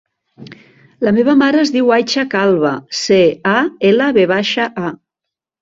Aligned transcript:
La 1.07 1.13
meva 1.17 1.35
mare 1.41 1.59
es 1.65 1.73
diu 1.75 1.93
Aicha 1.99 2.25
Calva: 2.33 2.73
ce, 3.03 3.21
a, 3.53 3.57
ela, 3.93 4.11
ve 4.19 4.29
baixa, 4.33 4.71
a. 4.91 4.95